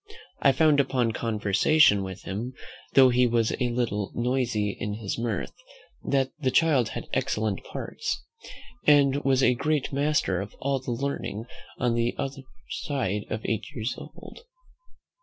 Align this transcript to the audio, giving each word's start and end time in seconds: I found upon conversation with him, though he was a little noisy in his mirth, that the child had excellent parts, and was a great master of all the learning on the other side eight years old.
I 0.41 0.51
found 0.51 0.79
upon 0.79 1.11
conversation 1.11 2.01
with 2.01 2.23
him, 2.23 2.53
though 2.95 3.09
he 3.09 3.27
was 3.27 3.51
a 3.59 3.69
little 3.69 4.11
noisy 4.15 4.71
in 4.79 4.95
his 4.95 5.19
mirth, 5.19 5.53
that 6.03 6.31
the 6.39 6.49
child 6.49 6.89
had 6.97 7.07
excellent 7.13 7.63
parts, 7.65 8.23
and 8.87 9.17
was 9.23 9.43
a 9.43 9.53
great 9.53 9.93
master 9.93 10.41
of 10.41 10.55
all 10.59 10.79
the 10.79 10.89
learning 10.89 11.45
on 11.77 11.93
the 11.93 12.15
other 12.17 12.41
side 12.67 13.25
eight 13.45 13.65
years 13.75 13.93
old. 13.95 14.39